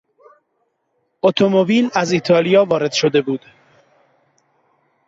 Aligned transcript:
اتومبیل 1.23 1.89
از 1.93 2.11
ایتالیا 2.11 2.65
وارد 2.65 2.91
شده 2.91 3.21
بود. 3.21 3.45